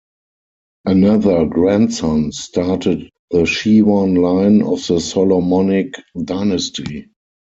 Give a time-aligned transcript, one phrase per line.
[0.85, 5.93] Another grandson started the Shewan line of the Solomonic
[6.25, 7.11] dynasty.